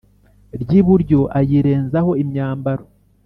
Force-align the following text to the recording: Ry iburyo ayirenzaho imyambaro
Ry 0.61 0.71
iburyo 0.79 1.19
ayirenzaho 1.39 2.11
imyambaro 2.23 2.85